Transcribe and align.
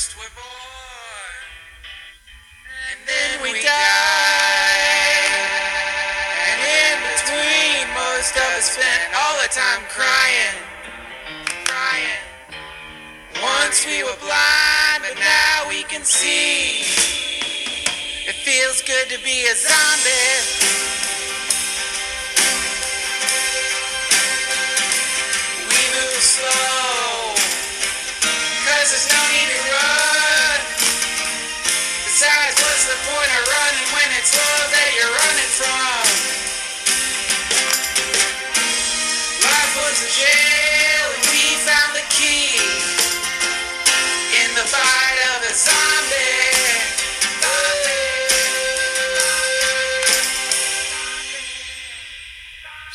first 0.00 0.16
we're 0.16 0.34
born, 0.34 1.36
and 2.88 3.00
then 3.04 3.42
we 3.42 3.52
die. 3.62 3.68
And 6.48 6.60
in 6.80 6.96
between, 7.12 7.84
most 7.92 8.32
of 8.34 8.48
us 8.56 8.64
spent 8.64 9.12
all 9.14 9.36
the 9.42 9.48
time 9.52 9.82
crying, 9.92 10.56
crying. 11.66 12.24
Once 13.42 13.84
we 13.84 14.02
were 14.02 14.16
blind, 14.24 15.04
but 15.04 15.18
now 15.20 15.68
we 15.68 15.82
can 15.82 16.04
see. 16.04 16.80
It 18.26 18.36
feels 18.36 18.80
good 18.80 19.08
to 19.14 19.22
be 19.22 19.44
a 19.48 19.54
zombie. 19.54 21.09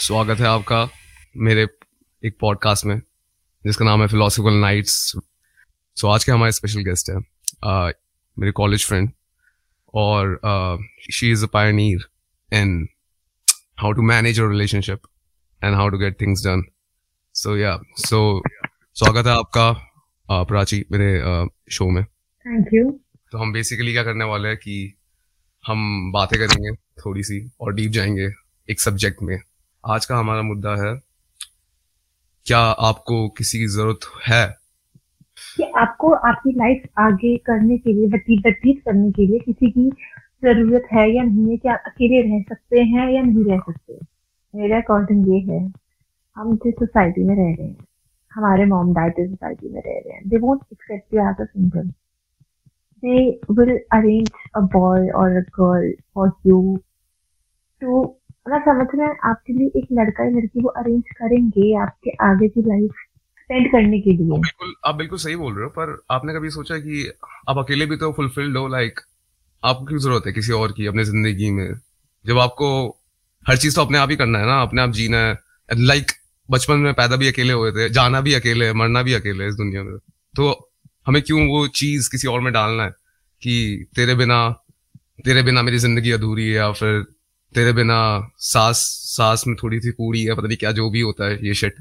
स्वागत 0.05 0.39
है 0.39 0.45
आपका 0.45 0.77
मेरे 1.35 1.61
एक 2.23 2.37
podcast 2.39 2.85
में 2.85 2.99
जिसका 3.65 3.85
नाम 3.85 4.01
है 4.01 4.07
philosophical 4.07 4.53
nights 4.53 4.93
सो 5.97 6.07
आज 6.07 6.23
के 6.23 6.31
हमारे 6.31 6.51
स्पेशल 6.51 6.81
गेस्ट 6.81 7.09
है 7.09 7.15
uh, 7.15 7.93
मेरे 8.37 8.51
कॉलेज 8.51 8.85
फ्रेंड 8.85 9.09
और 9.93 10.39
she 11.11 11.31
is 11.31 11.43
a 11.43 11.47
pioneer 11.47 12.05
in 12.51 12.87
how 13.79 13.91
to 13.91 14.01
manage 14.01 14.39
your 14.39 14.51
relationship 14.51 15.07
and 15.61 15.75
how 15.75 15.89
to 15.89 15.97
get 15.97 16.21
things 16.21 16.45
done 16.47 16.63
so 17.37 17.57
yeah 17.57 17.79
so 17.97 18.41
स्वागत 18.95 19.27
है 19.27 19.33
आपका 19.33 19.71
uh, 20.31 20.47
प्राची 20.47 20.85
मेरे 20.91 21.21
शो 21.71 21.89
में। 21.89 22.03
थैंक 22.03 22.67
यू 22.73 22.99
तो 23.31 23.37
हम 23.37 23.53
बेसिकली 23.53 23.93
क्या 23.93 24.03
करने 24.03 24.25
वाले 24.25 24.47
हैं 24.47 24.57
कि 24.57 24.93
हम 25.67 26.11
बातें 26.11 26.39
करेंगे 26.39 26.71
थोड़ी 26.75 27.23
सी 27.23 27.51
और 27.61 27.73
डीप 27.73 27.91
जाएँगे 27.91 28.29
एक 28.69 28.79
सब्जेक्ट 28.79 29.17
में। 29.21 29.39
आज 29.87 30.05
का 30.05 30.17
हमारा 30.17 30.41
मुद्दा 30.41 30.75
है 30.85 30.95
क्या 32.45 32.59
आपको 32.59 33.29
किसी 33.29 33.59
की 33.59 33.67
ज़रूरत 33.67 33.99
है? 34.27 34.55
कि 35.57 35.63
आपको 35.63 36.13
आपकी 36.13 36.51
लाइफ 36.51 36.83
आगे 36.99 37.37
करने 37.37 37.77
के 37.77 37.93
लिए 37.93 38.07
व्यतीत 38.07 38.45
व्यतीत 38.45 38.81
करने 38.85 39.11
के 39.11 39.27
लिए 39.27 39.39
किसी 39.39 39.71
की 39.71 39.89
ज़रूरत 40.43 40.87
है 40.93 41.15
या 41.15 41.23
नहीं 41.23 41.51
है 41.51 41.57
कि 41.57 41.69
आप 41.69 41.83
अकेले 41.85 42.21
रह 42.21 42.41
सकते 42.41 42.79
हैं 42.79 43.11
या 43.11 43.21
नहीं 43.21 43.43
रह 43.45 43.59
सकते? 43.59 43.99
मेरे 44.55 44.73
अकॉर्डिंग 44.73 45.27
ये 45.33 45.53
है। 45.53 45.84
हम 46.37 46.55
जिस 46.55 46.73
सोसाइटी 46.73 47.23
में 47.23 47.35
रह 47.35 47.53
रहे 47.55 47.67
हैं, 47.67 47.85
हमारे 48.31 48.65
मॉम 48.65 48.93
डैड 48.93 49.13
जिस 49.17 49.29
सोसाइटी 49.29 49.69
में 49.69 49.81
रह 49.81 49.99
रहे 49.99 50.13
हैं 50.13 50.27
they 50.29 50.37
won't 50.37 50.61
accept 50.71 51.13
you 51.13 51.21
as 51.21 51.41
a 51.41 51.45
single 51.45 51.87
they 53.03 53.29
will 53.51 53.77
arrange 53.93 54.29
a 54.55 54.59
boy 54.73 55.09
और 55.11 55.35
a 55.37 55.41
girl 55.59 55.93
for 56.15 56.31
you 56.47 56.59
too 57.81 58.03
मैं 58.49 58.59
समझ 58.61 58.87
रहा 58.95 59.07
है, 59.07 59.15
आपके 59.23 59.53
लिए 59.53 59.67
एक 59.77 59.87
लड़का 59.91 60.23
या 60.23 60.29
लड़की 60.29 60.61
वो 60.61 60.69
अरेंज 60.79 61.03
करेंगे 61.17 61.73
आपके 61.77 62.11
आगे 62.23 62.47
की 62.47 62.61
लाइफ 62.61 62.91
स्पेंड 63.39 63.71
करने 63.71 63.99
के 64.01 64.11
लिए। 64.11 64.27
बिल्कुल, 64.29 64.73
आप 64.85 64.95
बिल्कुल 64.95 65.19
सही 65.19 65.35
बोल 65.35 65.53
रहे 65.53 65.63
हो, 65.63 65.69
पर 65.69 65.97
आपने 66.11 66.33
कभी 66.33 66.49
सोचा 66.49 66.77
कि 66.77 67.09
आप 67.49 67.57
अकेले 67.57 67.85
भी 67.85 67.97
तो 67.97 68.11
फुलफिल्ड 68.11 68.57
हो 68.57 68.67
लाइक 68.67 68.99
आपको 69.63 69.85
क्यों 69.85 69.99
ज़रूरत 69.99 70.23
है 70.27 70.33
किसी 70.33 70.51
और 70.53 70.71
की 70.71 70.85
अपनी 70.87 71.03
ज़िंदगी 71.03 71.49
में? 71.51 71.73
जब 72.25 72.39
आपको 72.39 72.67
हर 73.45 73.57
चीज़ 73.57 73.75
तो 73.75 73.81
अपने 73.81 73.97
आप 73.97 74.09
ही 74.09 74.15
करना 74.15 74.39
है 74.39 74.45
ना, 74.45 74.61
अपने 74.61 74.81
आप 74.81 74.89
जीना 74.91 75.17
है 75.17 75.37
लाइक 75.71 76.11
बचपन 76.49 76.77
में 76.77 76.93
पैदा 76.93 77.15
भी 77.15 77.27
अकेले 77.27 77.53
हुए 77.53 77.71
थे, 77.71 77.89
जाना 77.89 78.21
भी 78.21 78.33
अकेले 78.33 78.65
है, 78.65 78.73
मरना 78.73 79.01
भी 79.03 79.13
अकेले 79.13 79.43
है 79.43 79.49
इस 79.49 79.55
दुनिया 79.55 79.83
में। 79.83 79.97
तो 80.35 80.69
हमें 81.07 81.21
क्यों 81.21 81.47
वो 81.47 81.67
चीज़ 81.75 82.09
किसी 82.11 82.27
और 82.27 82.41
में 82.41 82.51
डालना 82.53 82.83
है 82.83 82.89
कि 83.41 83.85
तेरे 83.95 84.15
बिना 84.15 84.37
तेरे 85.25 85.41
बिना 85.43 85.61
मेरी 85.61 85.77
ज़िंदगी 85.77 86.11
अधूरी 86.11 86.47
है 86.47 86.53
या 86.53 86.71
फिर 86.71 87.01
तेरे 87.55 87.71
बिना 87.73 87.97
सांस 88.39 88.77
सांस 89.07 89.43
में 89.47 89.55
थोड़ी 89.63 89.79
सी 89.79 89.91
कूड़ी 89.91 90.23
है, 90.23 90.35
पता 90.35 90.47
नहीं 90.47 90.57
क्या 90.57 90.71
जो 90.71 90.89
भी 90.89 91.01
होता 91.01 91.25
है, 91.25 91.37
ये 91.47 91.53
शिट 91.53 91.75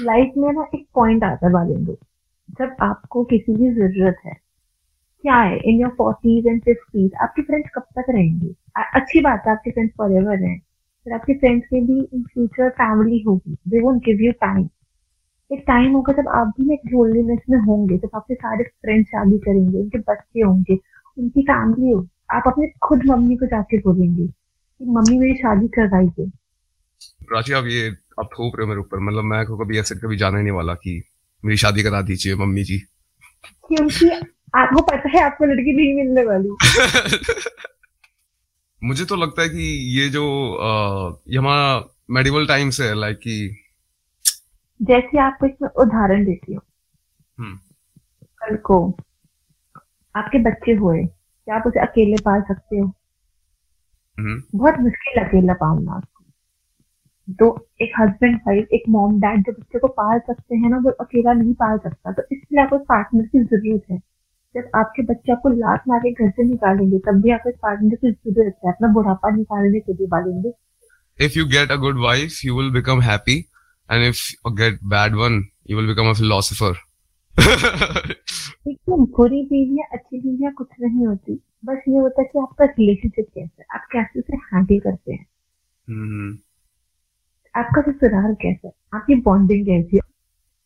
लाइफ 0.00 0.32
में 0.36 0.52
ना 0.52 0.66
एक 0.74 0.86
पॉइंट 0.94 1.24
आता 1.24 1.46
है 1.46 1.52
बालिंदो। 1.52 1.98
जब 2.60 2.76
आपको 2.82 3.24
किसी 3.24 3.54
की 3.54 3.70
ज़रूरत 3.74 4.16
है, 4.26 4.32
क्या 5.24 5.36
है? 5.36 5.58
In 5.64 5.80
your 5.80 5.90
forties 5.90 6.46
and 6.46 6.60
fifties 6.62 7.10
आपके 7.22 7.42
फ्रेंड्स 7.42 7.70
कब 7.74 7.82
तक 7.98 8.06
रहेंगे? 8.10 8.54
अच्छी 8.76 9.20
बात 9.20 9.42
है 9.46 9.52
आपके 9.52 9.70
फ्रेंड्स 9.70 9.94
फॉर 9.98 10.12
एवर 10.12 10.42
हैं। 10.44 10.58
फिर 11.04 11.12
आपके 11.12 11.34
फ्रेंड्स 11.34 11.66
की 11.66 11.80
भी 11.80 12.08
इन 12.14 12.22
फ्यूचर 12.22 12.70
फैमिली 12.70 13.24
होगी। 13.28 13.56
They 13.68 13.80
won't 13.80 14.04
give 14.04 14.18
you 14.20 14.32
time 14.32 14.68
एक 15.52 15.64
टाइम 15.66 15.92
होगा 15.92 16.12
जब 16.12 16.28
आप 16.28 16.46
भी 16.46 16.74
एक 16.74 16.80
लोनलीनेस 16.86 17.38
में 17.50 17.58
होंगे 17.58 17.98
जब 17.98 18.10
आपके 18.14 18.34
सारे 18.34 18.64
फ्रेंड्स 18.64 19.08
शादी 19.08 19.38
करेंगे 19.38 19.78
उनके 19.78 19.98
बच्चे 19.98 20.40
होंगे 20.40 20.78
उनकी 21.18 21.42
फैमिली 21.42 21.90
होगी 21.90 22.08
आप 22.30 22.42
अपने 22.46 22.72
खुद 22.82 23.02
मम्मी 23.06 23.36
को 23.36 23.46
जाके 23.46 23.78
बोलेंगे 23.78 24.26
कि 24.26 24.84
मम्मी 24.84 25.18
मेरी 25.18 25.34
शादी 25.34 25.68
करवाइए 25.68 26.30
प्राची 27.28 27.52
आप 27.52 27.64
ये 27.64 27.88
आप 28.20 28.24
थोप 28.24 28.52
रहे 28.56 28.64
हो 28.64 28.68
मेरे 28.68 28.80
ऊपर। 28.80 28.98
मतलब 28.98 29.24
मैं 29.24 29.46
को 29.46 29.56
कभी 29.56 29.78
ऐसे 29.78 29.94
कभी 29.94 30.16
जाना 30.16 30.40
नहीं 30.40 30.52
वाला 30.52 30.74
कि 30.74 31.02
मेरी 31.44 31.56
शादी 31.56 31.82
करा 31.82 32.02
दीजिए 32.02 32.34
मम्मी 32.34 32.64
जी। 32.64 32.78
क्योंकि 33.68 34.10
आपको 34.54 34.82
पता 34.82 35.08
है 35.08 35.20
आपको 35.20 35.44
लड़की 35.44 35.76
नहीं 35.76 35.94
मिलने 35.94 36.24
वाली। 36.24 36.48
मुझे 38.84 39.04
तो 39.04 39.16
लगता 39.16 39.42
है 39.42 39.48
कि 39.48 39.64
ये 39.98 40.08
जो 40.08 40.22
ये 41.28 41.38
हमारा 41.38 41.82
मेडिवल 42.10 42.46
टाइम 42.46 42.70
से 42.70 42.84
है 42.84 42.94
लाइक 42.94 43.16
कि 43.16 43.34
जैसे 44.82 45.18
आपको 45.18 45.46
इसमें 45.46 45.68
उदाहरण 45.68 46.24
देती 46.24 46.54
हूँ। 46.54 46.62
हम्म, 47.38 47.56
कल 48.38 48.56
को 48.56 48.78
आपके 50.16 50.38
बच्चे 50.38 50.72
हुए 50.72 51.04
क्या 51.04 51.56
आप 51.56 51.66
उसे 51.66 51.80
अकेले 51.80 52.16
पाल 52.16 52.40
सकते 52.42 52.78
हो? 52.78 52.86
हम्म, 54.18 54.42
बहुत 54.54 54.74
मुश्किल 54.80 55.22
अकेला 55.24 55.54
पालना। 55.54 55.92
आपको 55.92 56.24
तो 57.28 57.68
एक 57.82 57.92
हस्बैंड 58.00 58.36
वाइफ 58.36 58.68
एक 58.72 58.82
मॉम 58.88 59.20
डैड 59.20 59.40
जो 59.40 59.52
बच्चे 59.52 59.78
को 59.78 59.88
पाल 59.88 60.18
सकते 60.18 60.56
हैं 60.56 60.70
ना 60.70 60.78
वो 60.78 60.90
अकेला 61.00 61.32
नहीं 61.32 61.54
पाल 61.54 61.78
सकता। 61.78 62.12
तो 62.12 62.22
इसलिए 62.32 62.62
आपको 62.62 62.78
पार्टनर 62.78 63.26
की 63.26 63.44
ज़रूरत 63.44 63.82
है। 63.90 63.98
जब 64.54 64.70
आपके 64.74 65.02
बच्चे 65.02 65.32
आपको 65.32 65.48
लात 65.48 65.82
मार 65.88 65.98
के 65.98 66.12
घर 66.12 66.30
से 66.30 66.44
निकालेंगे 66.44 66.98
तब 66.98 67.12
भी 67.12 67.30
आपको 67.30 67.48
एक 67.48 67.56
पार्टनर 67.56 67.94
की 67.94 68.12
ज़रूरत 68.12 68.56
है 68.64 68.72
अपना 68.72 68.88
बुढ़ापा 68.88 69.30
निकालने 69.30 69.80
के 69.80 69.92
लिए 69.92 70.06
पालेंगे। 70.06 70.52
If 71.26 71.36
you 71.36 71.44
get 71.44 71.70
a 71.76 71.80
good 71.84 71.96
wife 71.96 72.32
you 72.46 72.60
will 72.60 72.80
become 72.80 73.00
happy. 73.00 73.38
And 73.90 74.12
if 74.12 74.16
you 74.30 74.56
get 74.60 74.72
bad 74.94 75.18
one 75.18 75.42
you 75.70 75.80
will 75.80 75.94
become 75.94 76.10
a 76.10 76.20
philosopher. 76.20 76.76
देखिए 78.66 78.96
बुरी 78.96 79.42
बीवियाँ 79.42 79.88
अच्छी 79.92 80.20
बीवियाँ 80.20 80.52
कुछ 80.52 80.68
नहीं 80.80 81.06
होती। 81.06 81.42
बस 81.64 81.78
ये 81.88 81.98
होता 81.98 82.22
है 82.22 82.28
कि 82.32 82.38
आपका 82.38 82.64
रिलेशनशिप 82.64 83.26
कैसा 83.34 83.62
है 83.62 83.66
आप 83.74 83.88
कैसे 83.92 84.20
उसे 84.20 84.36
हैंडल 84.36 84.78
करते 84.78 85.12
हैं। 85.12 85.26
हम्म, 85.88 86.38
आपका 87.56 87.82
ससुराल 87.82 88.34
कैसा 88.34 88.68
है 88.68 88.74
आपकी 88.94 89.14
बॉन्डिंग 89.14 89.66
कैसी 89.66 89.96
है। 89.96 90.02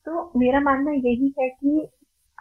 तो 0.04 0.32
मेरा 0.36 0.60
मानना 0.60 0.90
यही 0.90 1.34
है 1.40 1.48
कि 1.48 1.88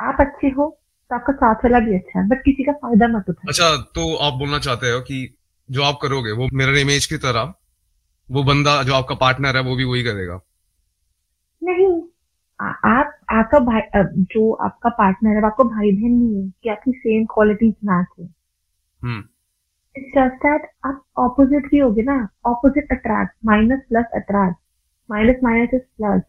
आप 0.01 0.17
अच्छे 0.19 0.47
हो 0.47 0.77
तो 1.09 1.15
आपका 1.15 1.33
साथ 1.33 1.55
वाला 1.55 1.79
भी 1.79 1.95
अच्छा 1.95 2.19
है 2.19 2.27
बट 2.27 2.43
किसी 2.45 2.63
का 2.63 2.71
फ़ायदा 2.71 3.07
मत 3.07 3.29
उठाए 3.29 3.49
अच्छा 3.49 3.69
तो 3.95 4.15
आप 4.15 4.33
बोलना 4.33 4.59
चाहते 4.59 4.91
हो 4.91 4.99
कि 5.01 5.35
जो 5.69 5.83
आप 5.83 5.99
करोगे 6.01 6.31
वो 6.31 6.47
मिरर 6.53 6.77
इमेज 6.77 7.05
की 7.05 7.17
तरह 7.17 7.53
वो 8.31 8.43
बंदा 8.43 8.83
जो 8.83 8.93
आपका 8.93 9.15
पार्टनर 9.15 9.57
है 9.57 9.63
वो 9.63 9.75
भी 9.75 9.83
वही 9.83 10.03
करेगा? 10.03 10.39
नहीं 11.63 12.01
आ, 12.59 12.67
आप 12.67 13.19
आपका 13.31 13.59
भाई 13.59 13.81
जो 14.33 14.51
आपका 14.53 14.89
पार्टनर 14.89 15.37
है 15.37 15.45
आपको 15.45 15.63
भाई 15.63 15.91
बहन 15.91 16.11
नहीं 16.11 16.43
है 16.43 16.49
कि 16.63 16.69
आपकी 16.69 16.91
सेम 16.91 17.25
क्वालिटीज 17.25 17.73
मैच 17.85 18.07
है। 18.19 18.25
इट्स 19.95 20.09
जस्ट 20.09 20.45
दैट 20.45 20.69
आप 20.85 21.03
ऑपोजिट 21.17 21.69
भी 21.71 21.79
होगे 21.79 22.03
ना 22.03 22.27
opposite 22.45 22.91
attract 22.91 23.33
minus 23.45 23.81
plus 23.89 24.05
attract 24.15 24.57
minus 25.11 25.43
minus 25.43 25.69
is 25.73 25.81
plus 25.81 26.21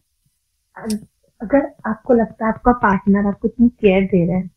अगर 1.41 1.73
आपको 1.85 2.13
लगता 2.13 2.45
है 2.45 2.51
आपका 2.51 2.71
पार्टनर 2.71 3.27
आपको 3.27 3.47
इतनी 3.47 3.69
केयर 3.69 4.03
दे 4.03 4.25
रहा 4.27 4.37
है 4.37 4.56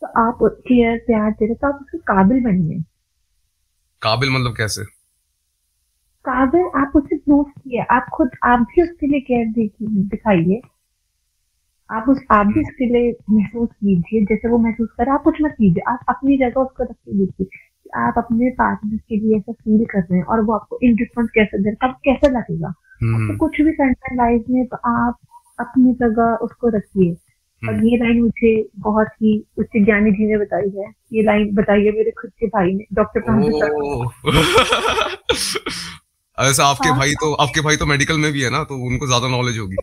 तो 0.00 0.06
आप 0.06 0.38
केयर 0.42 0.98
प्यार 0.98 1.30
दे 1.30 1.46
रहे 1.46 1.54
तो 1.54 1.66
आप 1.66 1.78
उसके 1.82 1.98
काबिल 1.98 2.44
बनिए। 2.44 2.80
काबिल 4.02 4.30
मतलब 4.30 4.56
कैसे? 4.56 4.84
काबिल 6.24 6.70
आप 6.76 6.92
उसे 6.94 7.16
प्रूव 7.16 7.42
किए। 7.42 7.80
आप 7.80 8.06
खुद 8.14 8.30
आप 8.44 8.60
भी 8.60 8.82
उसके 8.82 9.06
लिए 9.06 9.20
केयर 9.20 9.46
दिखाइए। 9.86 10.60
आप 11.90 12.04
उस 12.08 12.22
आप 12.30 12.46
भी 12.46 12.60
उसके 12.60 12.86
लिए 12.86 13.16
महसूस 13.30 13.68
कीजिए 13.68 14.24
जैसे 14.24 14.48
वो 14.48 14.58
महसूस 14.58 14.88
करे 14.98 15.10
आप 15.10 15.22
कुछ 15.22 15.34
मत 15.42 15.50
कीजिए। 15.50 15.90
आप 15.90 15.98
अपनी 16.08 16.38
जगह 16.38 16.60
उसको 16.60 16.84
रख 16.84 16.90
के 16.90 17.18
देखिए 17.18 17.46
आप 17.96 18.14
अपने 18.18 18.50
पार्टनर 18.50 18.96
के 18.96 19.16
लिए 19.16 19.36
ऐसा 19.36 19.52
फील 19.52 19.84
कर 19.84 19.98
रहे 19.98 20.16
हैं 20.16 20.24
और 20.24 20.40
वो 20.40 20.52
आपको 20.52 20.78
इन 20.82 20.98
रिस्पॉन्स 20.98 21.30
कैसे 21.34 21.58
दे 21.62 21.70
रहा 21.70 21.88
कैसा 21.88 22.28
लगेगा? 22.28 22.74
हम्म। 23.02 23.32
तो 23.32 23.38
कुछ 23.38 23.60
भी 23.60 23.72
करना 23.72 24.08
है 24.10 24.16
लाइफ 24.16 24.44
में 24.50 24.66
तो 24.66 24.76
आप 24.76 25.16
अपनी 25.60 25.92
जगह 25.92 26.22
उसको 26.22 26.68
रखिए। 26.68 27.16
और 27.62 27.74
हम्म। 27.74 27.86
ये 27.86 27.96
लाइन 27.96 28.22
मुझे 28.22 28.68
बहुत 28.78 29.08
ही 29.22 29.44
उच्च 29.58 29.70
ज्ञानी 29.76 30.10
जी 30.10 30.26
ने 30.26 30.38
बताई 30.38 30.70
है। 30.76 30.92
ये 31.12 31.22
लाइन 31.22 31.54
बताई 31.54 31.84
है 31.84 31.92
मेरे 31.92 32.10
खुद 32.10 32.30
के 32.40 32.46
भाई 32.46 32.74
ने 32.74 32.84
डॉक्टर 32.92 33.20
ऐसा 36.38 36.64
आपके 36.64 36.88
हाँ। 36.88 36.98
भाई 36.98 37.12
तो 37.12 37.34
आपके 37.34 37.60
भाई 37.60 37.76
तो 37.76 37.86
मेडिकल 37.86 38.18
में 38.18 38.32
भी 38.32 38.42
है 38.42 38.50
ना 38.50 38.64
तो 38.64 38.74
उनको 38.86 39.06
ज़्यादा 39.06 39.28
नॉलेज 39.28 39.58
होगी। 39.58 39.76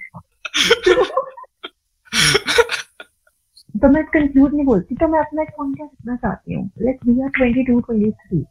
तो 3.82 3.90
मैं 3.90 4.04
कंक्लूड 4.06 4.54
नहीं 4.54 4.66
बोलती 4.66 4.96
तो 4.96 5.08
मैं 5.08 5.20
अपना 5.20 5.44
पॉइंट 5.58 5.78
रखना 5.82 6.16
चाहती 6.16 6.54
हूँ? 6.54 6.72
Like 6.82 7.00
we 7.08 7.22
are 7.24 7.30
22 7.40 7.82
23 7.90 8.44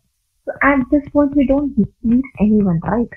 so 0.46 0.52
at 0.62 0.78
this 0.90 1.02
point 1.12 1.34
we 1.34 1.46
don't 1.46 1.76
need 2.04 2.22
anyone 2.40 2.80
right? 2.86 3.08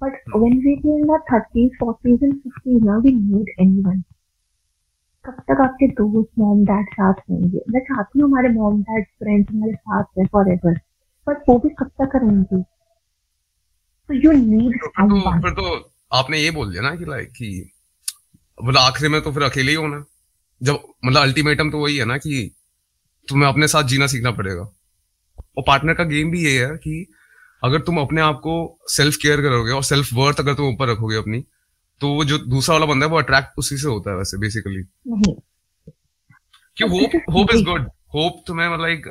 But 0.00 0.12
when 0.34 0.60
we 0.64 0.80
are 0.84 0.98
in 0.98 1.10
our 1.10 1.22
30s 1.30 1.70
40s 1.82 2.22
and 2.22 2.42
50s 2.46 2.82
now 2.82 2.98
we 2.98 3.12
need 3.12 3.46
anyone. 3.58 4.04
कब 5.24 5.34
तक 5.50 5.60
आपके 5.60 5.86
दोस्त 5.88 6.30
मॉम 6.38 6.64
डैड 6.64 6.86
साथ 6.92 7.20
रहेंगे 7.20 7.60
मैं 7.70 7.80
चाहती 7.80 8.20
हूँ 8.20 8.28
हमारे 8.28 8.48
मॉम 8.48 8.82
डैड 8.82 9.04
फ्रेंड्स 9.04 9.50
हमारे 9.50 9.74
साथ 9.74 10.04
रहे 10.18 10.26
फॉर 10.26 10.50
एवर 10.52 10.78
बट 11.26 11.42
वो 11.48 11.58
भी 11.58 11.68
कब 11.78 11.90
तक 12.00 12.16
रहेंगे? 12.16 12.62
तो 12.62 14.14
यू 14.14 14.32
नीड 14.32 14.78
तो 14.80 14.88
तो 14.88 15.40
फिर 15.40 15.52
तो 15.52 15.92
आपने 16.12 16.38
ये 16.38 16.50
बोल 16.50 16.70
दिया 16.70 16.82
ना 16.82 16.94
कि 16.96 17.04
लाइक 17.04 17.28
कि 17.28 17.50
मतलब 18.58 18.80
आखिरी 18.80 19.08
में 19.08 19.20
तो 19.20 19.32
फिर 19.32 19.42
अकेले 19.42 19.70
ही 19.70 19.76
होना। 19.76 20.04
जब 20.60 20.78
मतलब 21.04 21.20
अल्टीमेटम 21.22 21.70
तो 21.70 21.78
वही 21.78 21.96
है 21.96 22.04
ना 22.04 22.16
कि 22.18 22.50
तुम्हें 23.28 23.48
अपने 23.48 23.68
साथ 23.68 23.84
जीना 23.84 24.06
सीखना 24.06 24.30
पड़ेगा। 24.30 24.62
और 24.62 25.64
पार्टनर 25.66 25.94
का 25.94 26.04
गेम 26.04 26.30
भी 26.30 26.44
ये 26.44 26.64
है 26.64 26.76
कि 26.76 27.06
अगर 27.62 27.80
तुम 27.80 28.00
अपने 28.00 28.20
आप 28.20 28.36
को 28.36 28.54
सेल्फ 28.88 29.16
केयर 29.16 29.40
करोगे 29.42 29.72
और 29.72 29.82
सेल्फ 29.84 30.12
वर्थ 30.14 30.40
अगर 30.40 30.54
तुम 30.54 30.66
ऊपर 30.66 30.88
रखोगे 30.88 31.16
अपनी 31.16 31.44
तो 32.02 32.14
वो 32.14 32.24
जो 32.24 32.38
दूसरा 32.38 32.74
वाला 32.74 32.86
बंदा 32.86 33.06
है 33.06 33.12
वो 33.12 33.18
अट्रैक्ट 33.18 33.58
उसी 33.58 33.76
से 33.76 33.88
होता 33.88 34.10
है 34.10 34.16
वैसे 34.16 34.38
बेसिकली 34.38 34.82
कि 36.76 36.84
hope 36.84 37.22
hope 37.30 37.48
is 37.54 37.64
good 37.64 37.82
hope 38.14 38.44
तुम्हें 38.46 38.68
मतलब 38.68 38.88
एक 38.88 39.02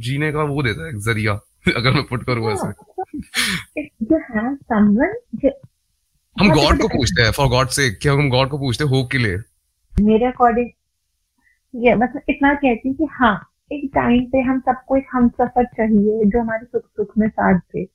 जीने 0.00 0.32
का 0.32 0.42
वो 0.42 0.62
देता 0.62 0.86
है 0.86 1.00
ज़रिया 1.00 1.32
अगर 1.76 1.90
मैं 1.90 2.04
पुट 2.04 2.24
करूँ 2.24 2.52
हाँ। 2.52 2.74
जो 4.02 5.50
हम 6.36 6.50
गॉड 6.50 6.80
को 6.80 6.88
पूछते 6.88 7.22
हैं 7.22 7.30
फॉर 7.30 7.48
गॉड 7.48 7.68
से 7.68 7.90
क्या 7.90 8.12
हम 8.12 8.30
गॉड 8.30 8.48
को 8.48 8.58
पूछते 8.58 8.84
हैं 8.84 8.90
होप 8.90 9.08
के 9.12 9.18
लिए। 9.18 9.36
मेरे 10.00 10.26
अकॉर्डिंग 10.26 10.70
ये 11.74 11.94
मतलब 11.94 12.22
इतना 12.28 12.54
कहती 12.54 12.88
हूँ 12.88 12.96
कि 12.96 13.04
हाँ 13.10 13.50
एक 13.72 13.90
टाइम 13.94 14.24
पे 14.24 14.40
हम 14.40 14.60
सबको 14.60 14.96
एक 14.96 15.06
हम 15.12 15.28
सफ़र 15.28 15.64
चाहिए 15.64 16.24
जो 16.24 16.40
हमारे 16.40 16.66
सुख 16.66 16.82
सुख 16.82 17.18
में 17.18 17.28
साथ 17.28 17.58
दे 17.58 17.88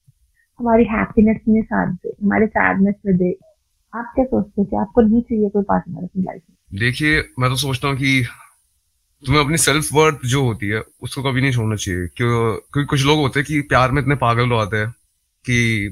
हमारी 0.60 0.84
हैप्पीनेस 0.84 1.38
में 1.48 1.62
साथ 1.62 1.94
दे 1.94 2.10
हमारे 2.10 2.48
सैडनेस 2.48 2.96
में 3.06 3.18
दे। 3.18 3.55
आप 3.96 4.12
क्या 4.16 4.26
सोचते 4.26 4.54
हो 4.58 4.66
कि 4.66 4.76
आपको 4.76 5.02
नहीं 5.02 5.22
चाहिए 5.22 5.50
कोई 5.50 5.64
पार्टनर 5.64 6.04
अपनी 6.04 6.24
लाइफ 6.24 6.42
में? 6.50 6.80
देखिए, 6.80 7.30
मैं 7.40 7.50
तो 7.50 7.56
सोचता 7.56 7.88
हूँ 7.88 7.98
कि 7.98 8.28
तुम्हें 9.26 9.44
अपनी 9.44 9.58
सेल्फ 9.58 9.90
वर्थ 9.94 10.18
जो 10.26 10.44
होती 10.44 10.68
है, 10.68 10.84
उसको 11.02 11.24
कभी 11.24 11.42
नहीं 11.42 11.52
छोड़ना 11.52 11.76
चाहिए। 11.76 12.08
क्यों, 12.08 12.56
क्योंकि 12.56 12.86
कुछ 12.86 13.06
लोग 13.06 13.20
होते 13.20 13.40
हैं 13.40 13.48
कि 13.48 13.62
प्यार 13.62 13.92
में 13.92 14.02
इतने 14.02 14.16
पागल 14.16 14.50
हो 14.50 14.56
आते 14.56 14.78
हैं 14.78 14.92
कि 15.46 15.90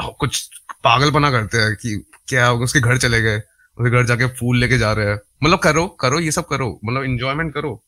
कुछ 0.00 0.50
पागलपना 0.84 1.30
करते 1.30 1.58
हैं 1.58 1.74
कि 1.74 2.04
क्या 2.28 2.46
होगा, 2.46 2.64
उसके 2.64 2.80
घर 2.80 2.98
चले 2.98 3.22
गए, 3.22 3.36
उसके 3.78 3.90
घर 3.90 4.06
जाके 4.06 4.26
फूल 4.26 4.58
लेके 4.58 4.78
जा 4.78 4.92
रहे 4.92 5.06
हैं। 5.06 5.20
मतलब 5.42 5.58
करो 5.58 5.86
करो, 5.86 6.20
ये 6.20 6.30
सब 6.30 6.46
करो। 6.46 6.80
मतलब 6.84 7.02
इंजॉयमेंट 7.02 7.54
करो। 7.54 7.82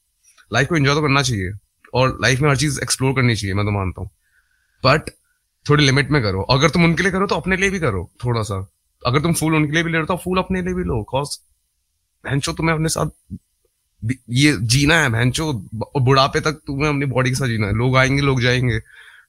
लाइफ 0.53 0.69
को 0.69 0.77
एंजॉय 0.77 0.95
तो 0.95 1.03
करना 1.03 1.23
चाहिए। 1.23 1.53
और 1.95 2.19
लाइफ 2.23 2.41
में 2.41 2.51
हर 2.51 2.57
चीज़ 2.57 2.81
एक्सप्लोर 2.81 3.13
करनी 3.13 3.37
चाहिए, 3.37 3.55
मैं 3.55 3.65
तो 3.65 3.71
मानता 3.71 4.01
हूँ। 4.01 4.11
बट 4.85 5.11
थोड़ी 5.69 5.87
लिमिट 5.87 6.11
में 6.11 6.23
करो। 6.23 6.43
अगर 6.43 6.71
तुम 6.71 6.85
उनके 6.85 7.03
लिए 7.03 7.13
करो 7.13 7.27
तो 7.27 7.35
अपने 7.35 7.57
लिए 7.57 7.71
भी 7.71 7.81
करो, 7.81 8.11
थोड़ा 8.25 8.43
सा। 8.43 8.69
अगर 9.07 9.21
तुम 9.21 9.33
फूल 9.33 9.55
उनके 9.55 9.73
लिए 9.73 9.83
भी 9.83 9.91
ले 9.91 9.99
रहे 9.99 10.03
हो 10.03 10.07
तो 10.07 10.23
फूल 10.25 10.39
अपने 10.39 10.63
लिए 10.63 10.75
भी 10.75 10.85
लो 10.85 11.03
कॉज 11.03 11.39
भैंचो 12.27 12.53
तुम्हें 12.53 12.75
अपने 12.75 12.89
साथ 12.89 13.07
ये 14.31 14.57
जीना 14.61 14.95
है 14.95 15.11
भैंचो 15.11 15.53
बुढ़ापे 16.01 16.41
तक 16.41 16.53
तुम्हें 16.67 16.89
अपनी 16.89 17.07
बॉडी 17.07 17.31
के 17.31 17.37
साथ 17.37 17.47
जीना 17.47 17.67
है। 17.67 17.73
लोग 17.73 17.97
आएँगे, 17.97 18.23
लोग 18.23 18.41
जाएँगे 18.41 18.81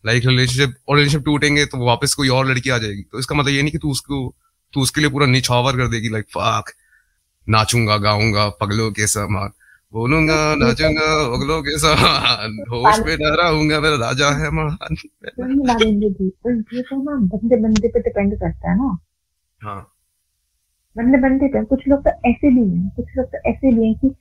लाइक 0.06 0.26
रिलेशनशिप 0.26 0.76
और 0.90 0.98
रिलेशनशिप 0.98 1.26
टूटेंगे 1.26 1.66
तो 1.66 1.86
वापस 1.86 2.14
कोई 2.14 2.30
और 2.30 2.48
लड़की 2.48 2.70
आ 2.70 2.78
जाएगी। 2.78 3.02
तो 3.02 3.20
इसका 3.20 3.36
मतलब 3.36 3.50
ये 3.50 3.62
नहीं 3.62 3.72
कि 3.72 3.78
तू 3.78 3.92
उसको, 3.92 4.36
तू 4.74 4.82
उसके 4.82 5.02
लिए 5.02 5.10
पूरा 5.10 5.26
निछावर 5.26 5.78
कर 5.78 5.88
देगी 5.88 6.10
लाइक 6.10 6.26
फक 6.26 6.64
नाचूँगा, 7.50 7.98
गाऊँगा, 7.98 8.50
पगलों 8.50 8.92
के 8.92 9.08
समान, 9.08 9.50
बोलूँगा, 9.94 10.56
नाचूँगा, 10.56 11.38
पगलों 11.38 11.62
के 11.62 11.78
समान, 11.80 12.66
होश 12.70 13.00
में 13.00 13.18
न 13.22 13.36
रहूँगा 13.36 13.80
मेरा 13.80 13.96
राजा 13.96 14.30
है 14.30 14.50
महान। 14.50 14.96
ये 16.74 16.82
तो 16.82 17.04
ना 17.04 17.16
बंदे 17.20 17.56
बंदे 17.56 17.88
पे 17.88 18.00
डिपेंड 18.00 18.36
करता 18.36 18.72
है 18.72 18.78
ना। 18.78 18.98
हाँ। 19.64 19.90
बंदे 20.98 21.18
बंदे 21.18 21.48
पे 21.48 21.66
कुछ 21.66 21.88
लोग 21.88 22.08
तो 22.08 22.10
ऐसे 22.10 22.50
भी 22.50 22.78
हैं 22.78 22.90
कुछ 22.96 23.06
लोग 23.18 23.26
तो 23.26 23.50
ऐसे 23.50 23.76
भी 23.76 23.86
हैं 23.86 23.96
कि 23.96 24.16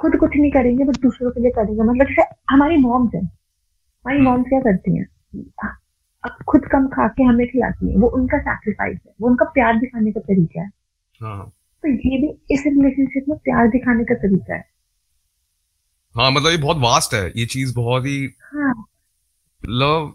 खुद 0.00 0.16
कुछ 0.16 0.30
नहीं 0.36 0.50
करेंगे 0.50 0.84
बट 0.84 0.96
दूसरों 0.96 1.30
के 1.30 1.40
लिए 1.40 1.50
करेंगे। 1.50 1.82
मतलब 1.82 2.06
जैसे 2.06 2.22
हमारी 2.50 2.76
मॉम्स 2.76 3.14
है। 3.14 3.24
हमारी 3.24 4.18
मॉम्स 4.18 4.46
क्या 4.48 4.60
करती 4.60 4.98
हैं? 4.98 5.06
अब 6.24 6.44
खुद 6.48 6.60
कम 6.72 6.88
खा 6.88 7.08
के 7.08 7.22
हमें 7.22 7.46
खिलाती 7.46 7.90
है। 7.90 7.96
वो 7.96 8.08
उनका 8.08 8.38
सैक्रिफाइस 8.38 8.98
है। 9.06 9.12
वो 9.20 9.28
उनका 9.28 9.44
प्यार 9.44 9.78
दिखाने 9.78 10.12
का 10.12 10.20
तरीका 10.20 10.60
है। 10.60 10.70
हाँ। 11.22 11.52
तो 11.82 11.88
ये 11.88 12.18
भी 12.20 12.54
इस 12.54 12.62
रिलेशनशिप 12.66 13.24
में 13.28 13.38
प्यार 13.38 13.68
दिखाने 13.68 14.04
का 14.04 14.14
तरीका 14.14 14.54
है। 14.54 14.64
हाँ 16.16 16.30
मतलब 16.30 16.50
ये 16.50 16.56
बहुत 16.56 16.76
वास्ट 16.76 17.14
है। 17.14 17.32
ये 17.36 17.46
चीज़ 17.46 17.74
बहुत 17.76 18.02
ही 18.02 18.34
हाँ। 18.54 18.84
Love 19.68 20.14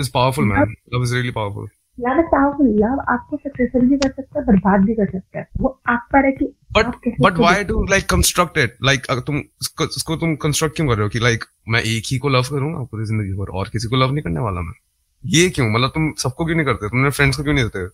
is 0.00 0.10
powerful 0.14 0.44
man 0.44 0.74
love 0.94 1.02
is 1.02 1.14
really 1.14 1.30
powerful 1.30 1.68
love 2.00 2.22
powerful 2.22 2.68
love 2.78 3.00
आपको 3.08 3.36
सक्सेसफुल 3.36 3.88
भी 3.88 3.96
कर 3.96 4.10
सकता 4.10 4.38
है 4.40 4.46
बर्बाद 4.46 4.80
भी 4.80 4.94
कर 4.94 5.10
सकता 5.10 5.38
है। 5.38 5.48
वो 5.60 5.80
आप 5.88 6.06
पर 6.12 6.24
है 6.24 6.32
कि 6.32 6.44
but 6.72 6.86
but 7.20 7.38
why 7.38 7.64
to 7.64 7.84
like 7.84 8.04
construct 8.10 8.58
it 8.58 8.76
like 8.84 9.06
तुम 9.26 9.36
इसको, 9.36 9.84
इसको 9.84 10.16
तुम 10.16 10.34
कंस्ट्रक्ट 10.36 10.76
क्यों 10.76 10.88
कर 10.88 10.94
रहे 10.94 11.02
हो 11.02 11.08
कि 11.08 11.18
लाइक 11.18 11.44
मैं 11.68 11.80
एक 11.80 12.02
ही 12.12 12.18
को 12.18 12.28
लव 12.28 12.42
करूँगा 12.42 12.82
पूरी 12.84 13.04
ज़िंदगी 13.04 13.32
भर 13.32 13.52
और 13.52 13.68
किसी 13.68 13.88
को 13.88 13.96
लव 13.96 14.12
नहीं 14.12 14.22
करने 14.22 14.40
वाला 14.40 14.60
मैं? 14.60 14.72
ये 15.24 15.48
क्यों? 15.50 15.70
मतलब 15.70 15.88
तुम 15.88 16.12
सबको 16.18 16.44
क्यों 16.44 16.56
नहीं 16.56 16.66
करते? 16.66 16.88
तुमने 16.88 17.10
फ्रेंड्स 17.10 17.36
को 17.36 17.42
क्यों 17.42 17.54
नहीं 17.54 17.64
देते? 17.64 17.86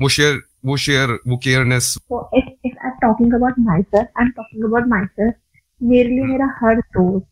वो 0.00 0.08
शेयर 0.08 0.40
वो 0.66 0.76
शेयर 0.76 1.18
वो 1.28 1.36
careness 1.36 1.94
about 2.10 3.58
myself, 3.66 4.06
I'm 4.20 4.30
talking 4.38 4.66
about 4.68 4.86
myself. 4.92 5.32
मेरे 5.82 6.08
लिए 6.08 6.24
मेरा 6.24 6.46
हर 6.60 6.80
दोस्त 6.80 7.26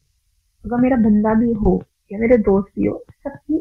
अगर 0.64 0.76
मेरा 0.76 0.96
बंदा 0.96 1.34
भी 1.34 1.52
हो 1.52 1.82
या 2.12 2.18
मेरे 2.18 2.36
दोस्त 2.38 2.68
भी 2.78 2.86
हो 2.86 3.04
सबकी 3.24 3.58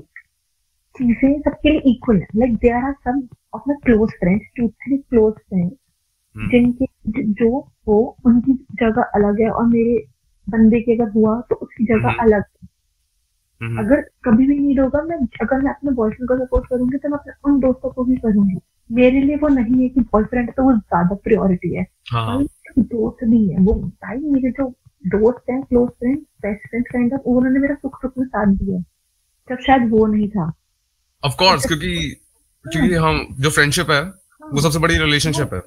चीज़ें 0.99 1.39
सबके 1.41 1.69
लिए 1.69 1.91
इक्वल 1.91 2.17
है। 2.17 2.27
Like 2.35 2.55
there 2.57 2.85
are 2.85 2.93
some 2.93 3.21
of 3.53 3.61
my 3.67 3.77
close 3.83 4.09
friends 4.19 4.45
two 4.57 4.67
three 4.67 4.97
close 4.99 5.33
friends 5.33 5.75
जिनके 6.35 6.85
जो 7.33 7.49
हो 7.87 7.97
उनकी 8.25 8.53
जगह 8.81 9.01
अलग 9.15 9.41
है 9.41 9.49
और 9.51 9.65
मेरे 9.67 9.97
बंदे 10.47 10.79
की 10.81 10.93
अगर 10.93 11.09
हुआ 11.11 11.39
तो 11.49 11.55
उसकी 11.55 11.85
जगह 11.85 12.09
हम्म। 12.09 12.21
अलग 12.21 12.43
है। 12.43 12.67
अगर 13.79 14.01
कभी 14.25 14.45
भी 14.47 14.57
नीड 14.57 14.79
होगा 14.79 15.01
मैं 15.03 15.17
अगर 15.41 15.61
मैं 15.61 15.71
अपने 15.71 15.91
बॉयफ्रेंड 15.93 16.27
को 16.29 16.37
सपोर्ट 16.37 16.67
करूँगी 16.69 16.97
तो 16.97 17.09
मैं 17.09 17.17
अपने 17.17 17.33
उन 17.45 17.59
दोस्तों 17.59 17.89
को 17.91 18.03
भी 18.03 18.15
करूँगी। 18.17 18.57
मेरे 18.89 19.21
लिए 19.21 19.35
वो 19.35 19.47
नहीं 19.47 19.81
है 19.81 19.89
कि 19.89 20.01
बॉयफ्रेंड 20.13 20.51
तो 20.53 20.63
वो 20.63 20.73
ज़्यादा 20.73 21.15
प्रियोरिटी 21.23 21.73
है। 21.75 21.85
हाँ। 22.11 22.43
दोस्त 22.79 23.23
भी 23.25 23.45
है 23.47 23.63
वो 23.63 23.73
भाई 23.73 24.17
मेरे 24.17 24.51
जो 24.51 24.69
दोस्त 25.03 25.49
हैं 25.49 25.61
close 25.63 25.89
friend 25.89 26.17
best 26.41 26.69
friend 26.69 26.87
kind 26.87 27.13
of 27.13 27.27
उन्होंने 27.27 27.59
मेरा 27.59 27.75
सुख 27.75 28.01
सुख 28.01 28.17
में 28.17 28.25
साथ 28.25 28.53
दिया। 28.53 28.79
जब 29.47 29.59
शायद 29.65 29.89
वो 29.91 30.05
नहीं 30.07 30.29
था। 30.29 30.51
ऑफ़ 31.25 31.33
कोर्स 31.33 31.65
क्योंकि 31.65 32.15
क्योंकि 32.65 32.93
हम 32.93 33.27
जो 33.31 33.49
फ्रेंडशिप 33.49 33.89
है 33.91 34.01
वो 34.53 34.61
सबसे 34.61 34.79
बड़ी 34.79 34.97
रिलेशनशिप 34.97 35.53
है। 35.53 35.61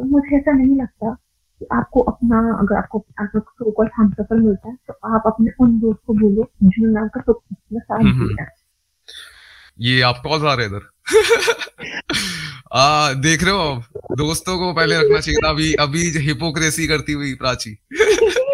मुझे 0.00 0.36
ऐसा 0.36 0.52
नहीं 0.52 0.76
लगता 0.76 1.14
कि 1.60 1.66
आपको 1.72 2.00
अपना 2.00 2.38
अगर 2.38 2.76
आपको 2.76 3.06
आपको 3.20 3.70
कोई 3.70 3.86
हम 3.96 4.12
सफ़र 4.12 4.36
मिलता 4.36 4.68
है 4.68 4.76
तो 4.90 5.16
आप 5.16 5.22
अपने 5.26 5.50
उन 5.60 5.80
दोस्त 5.80 6.00
को 6.06 6.12
बोलो 6.14 6.50
जिन्होंने 6.62 7.00
आपका 7.00 7.20
सुख 7.20 7.42
में 7.72 7.80
साथ 7.80 7.98
हम्म, 7.98 8.28
दिया 8.28 8.42
है। 8.44 8.50
ये 9.80 10.00
आप 10.00 10.22
कॉल 10.26 10.46
आ 10.46 10.54
रहे 10.54 10.66
इधर। 10.66 10.90
आ 12.72 13.12
देख 13.12 13.42
रहे 13.42 13.52
हो 13.52 13.58
आप? 13.58 13.84
दोस्तों 14.12 14.58
को 14.58 14.72
पहले 14.72 14.98
रखना 14.98 15.20
चाहिए 15.20 15.38
था 15.44 15.50
अभी 15.50 15.74
अभी 15.74 16.10
हिपोक्रेसी 16.18 16.86
करती 16.86 17.12
हुई 17.12 17.34
प्राची। 17.34 17.78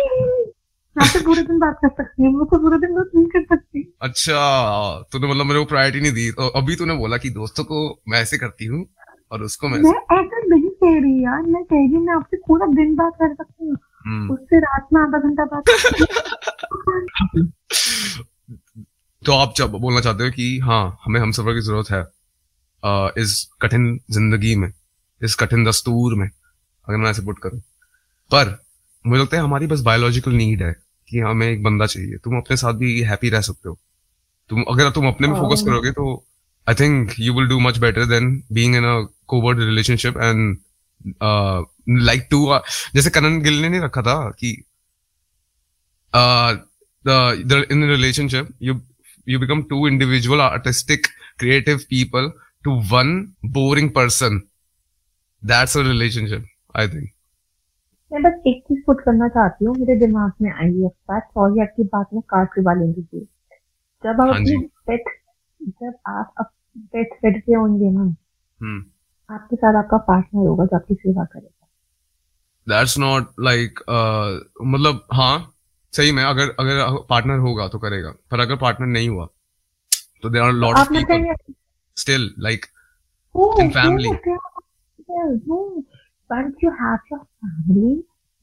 मैं 0.97 1.09
तो 1.13 1.21
पूरे 1.25 1.43
दिन 1.43 1.59
बात 1.59 1.77
कर 1.83 1.89
सकती 1.89 2.23
हूँ 2.23 2.33
मैं 2.33 2.47
तो 2.47 2.59
पूरे 2.63 2.79
दिन 2.79 2.95
बात 2.95 3.11
नहीं 3.15 3.27
कर 3.35 3.45
सकती। 3.55 3.83
अच्छा 4.03 4.41
तूने 5.13 5.27
मतलब 5.27 5.47
मेरे 5.47 5.61
को 5.61 5.65
प्रायोरिटी 5.67 6.01
नहीं 6.01 6.13
दी 6.13 6.31
तो 6.33 6.49
अभी 6.61 6.77
तूने 6.77 6.95
बोला 6.97 7.17
कि 7.25 7.31
दोस्तों 7.31 7.65
को 7.65 7.79
मैं 8.09 8.21
ऐसे 8.23 8.39
करती 8.39 8.67
हूँ 8.67 8.85
और 9.33 9.43
उसको 9.43 9.69
मैं 9.69 9.79
मैं 9.83 9.91
ऐसा 9.91 10.41
नहीं 10.49 10.71
कह 10.83 10.99
रही 11.01 11.25
यार 11.25 11.43
मैं 11.43 11.63
कह 11.65 11.77
रही 11.77 11.97
मैं 12.07 12.15
आपसे 12.15 12.37
पूरा 12.49 12.67
दिन 12.75 12.95
बात 12.97 13.13
कर 13.23 13.35
सकती 13.35 13.69
हूँ। 13.69 13.77
हम्म, 14.07 14.33
उससे 14.35 14.59
रात 14.61 14.89
में 14.93 15.01
आधा 15.03 15.19
घंटा 15.19 15.45
बात। 15.45 15.65
तो 19.23 19.33
आप 19.33 19.53
जब 19.57 19.71
बोलना 19.81 20.01
चाहते 20.01 20.25
हो 20.25 20.31
कि 20.31 20.59
हाँ 20.65 20.99
हमें 21.05 21.21
हम 21.21 21.33
सफ़र 21.33 21.55
की 21.55 21.61
ज़रूरत 21.61 21.91
है 21.91 22.01
आ, 22.83 23.09
इस 23.19 23.49
कठिन 23.63 23.99
ज़िंदगी 24.11 24.55
में 24.57 24.73
इस 25.21 25.35
कठिन 25.35 25.65
दस्तूर 25.65 26.15
में 26.15 26.27
अगर 26.29 26.97
मैं 26.97 27.11
ऐसे 27.11 27.23
पुट 27.23 27.39
करूँ। 27.39 27.61
पर 28.31 28.49
मुझे 29.07 29.23
लगता 29.23 29.37
है 29.37 29.43
हमारी 29.43 29.67
बस 29.67 29.81
बायोलॉजिकल 29.81 30.33
नीड 30.33 30.63
है 30.63 30.73
कि 31.09 31.19
हमें 31.19 31.49
एक 31.49 31.63
बंदा 31.63 31.87
चाहिए। 31.87 32.17
तुम 32.25 32.37
अपने 32.37 32.57
साथ 32.57 32.75
भी 32.75 33.01
हैप्पी 33.03 33.29
रह 33.31 33.41
सकते 33.41 33.69
हो। 33.69 33.79
तुम 34.51 34.63
अगर 34.63 34.91
तुम 34.91 35.09
अपने 35.09 35.29
में 35.29 35.35
फोकस 35.35 35.59
हाँ। 35.59 35.67
करोगे 35.67 35.91
तो 35.91 36.27
I 36.69 36.75
think 36.75 37.13
you 37.21 37.35
will 37.35 37.49
do 37.49 37.59
much 37.61 37.79
better 37.79 38.05
than 38.05 38.43
being 38.53 38.77
in 38.77 38.85
a 38.85 39.07
coward 39.27 39.59
relationship 39.59 40.17
and 40.17 40.59
like 41.89 42.27
to 42.31 42.59
जैसे 42.95 43.11
करण 43.11 43.41
गिल 43.43 43.61
ने 43.63 43.69
नहीं 43.69 43.81
रखा 43.81 44.03
था 44.03 44.31
कि 44.45 44.51
in 47.73 47.85
relationship 47.91 48.49
you 48.63 48.81
you 49.31 49.39
become 49.39 49.61
two 49.71 49.81
individual 49.87 50.41
artistic 50.45 51.05
creative 51.41 51.83
people 51.89 52.25
to 52.65 52.73
one 52.93 53.11
boring 53.57 53.91
person. 53.93 54.41
That's 55.43 55.77
a 55.77 55.85
relationship 55.85 56.49
i 56.75 56.87
think. 56.87 57.13
मैं 58.13 58.23
बस 58.23 58.43
एक 58.47 58.63
चीज़ 58.63 58.79
put 58.87 59.01
करना 59.01 59.29
चाहती 59.29 59.65
हूँ 59.65 59.75
मेरे 59.79 60.07
दिमाग 60.07 60.33
में 60.43 60.53
आई 60.53 60.81
है 60.83 60.89
बात 60.89 61.23
सॉरी 61.23 61.61
आपकी 61.61 61.85
बात 61.85 62.07
में 62.15 62.23
काट 62.23 62.49
के 62.49 62.61
लेंगे 62.61 63.03
जी 63.03 63.21
जब 64.05 64.09
आप 64.09 64.21
हाँ 64.21 64.29
अपनी 64.29 64.67
पेट 64.67 65.05
जब 65.63 65.93
आप 66.07 66.35
पेट 66.79 67.09
पेट 67.23 67.45
पे 67.47 67.55
होंगे 67.55 67.91
ना 67.91 68.03
hmm. 68.03 68.93
आपके 69.35 69.57
साथ 69.57 69.75
आपका 69.75 69.97
पार्टनर 69.97 70.49
होगा 70.49 70.65
जो 70.65 70.77
आपकी 70.77 70.95
सेवा 70.95 71.25
करेगा। 71.25 71.67
Not 72.85 73.23
like 73.23 73.75
uh, 73.83 74.41
मतलब 74.63 75.07
हाँ 75.13 75.55
सही 75.93 76.13
में 76.13 76.25
अगर 76.25 76.43
अगर 76.43 77.07
पार्टनर 77.11 77.39
होगा 77.39 77.69
तो 77.69 77.79
करेगा 77.79 78.11
पर 78.11 78.41
अगर 78.41 78.57
पार्टनर 78.57 78.87
नहीं 78.87 79.09
हुआ 79.09 79.29
तो 80.23 80.31
there 80.31 80.43
are 80.43 80.53
lot 80.53 80.77
of 80.77 80.89
still 81.97 82.35
like 82.39 82.67
Oh, 83.37 83.61
In 83.61 83.71
Once 86.33 86.63
you 86.63 86.73
have 86.81 87.13
your 87.13 87.21
family, 87.41 87.95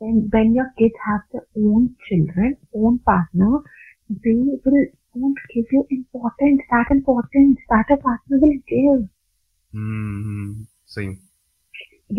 then 0.01 0.17
when 0.34 0.53
your 0.53 0.67
kids 0.79 1.03
have 1.05 1.22
their 1.34 1.46
own 1.63 1.86
children, 2.08 2.55
own 2.75 3.00
partner, 3.12 3.51
they 4.24 4.36
will 4.65 4.86
won't 5.15 5.39
give 5.53 5.72
you 5.72 5.86
importance, 5.91 6.62
that 6.72 6.91
importance 6.91 7.65
that 7.69 7.91
a 7.91 7.98
partner 8.00 8.39
will 8.39 8.60
give. 8.74 9.01
Hmm 9.74 10.65
सही 10.96 11.17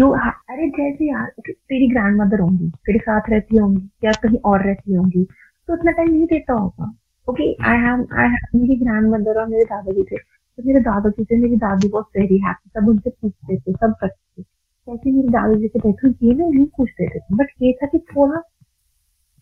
You 0.00 0.08
ha- 0.24 0.34
अरे 0.50 0.68
जैसे 0.74 1.08
यार 1.08 1.30
तेरी 1.48 1.88
grand 1.90 2.20
mother 2.20 2.40
होंगी 2.40 2.68
तेरे 2.86 2.98
साथ 2.98 3.30
रहती 3.30 3.56
होंगी 3.56 3.88
या 4.04 4.12
कहीं 4.22 4.38
और 4.50 4.64
रहती 4.66 4.94
होंगी 4.94 5.24
तो 5.24 5.72
उतना 5.74 5.92
टाइम 5.92 6.10
नहीं 6.12 6.26
देता 6.32 6.54
होगा 6.58 6.90
ओके 7.28 7.48
आई 7.70 7.78
हैव 7.86 8.06
आई 8.20 8.28
मेरी 8.58 8.76
ग्रैंड 8.84 9.08
मदर 9.14 9.40
और 9.40 9.46
मेरे 9.48 9.64
दादाजी 9.72 10.02
थे 10.12 10.16
तो 10.18 10.62
मेरे 10.66 10.80
दादाजी 10.90 11.24
थे 11.24 11.38
मेरी 11.42 11.56
दादी 11.66 11.88
बहुत 11.96 12.08
वेरी 12.16 12.38
हैप्पी 12.46 12.70
सब 12.80 12.88
उनसे 12.88 13.10
पूछते 13.10 13.56
थे 13.56 13.72
सब 13.72 13.94
करते 14.00 14.42
थे 14.42 14.44
जैसे 14.88 15.12
मेरे 15.12 15.28
दादाजी 15.28 15.68
से 15.68 15.78
बैठो 15.78 16.08
ये 16.08 16.34
ना 16.34 16.46
नहीं 16.46 16.66
पूछते 16.66 17.08
थे। 17.08 17.20
बट 17.32 17.46
ये 17.62 17.72
था 17.72 17.86
कि 17.86 17.98
थोड़ा 17.98 18.40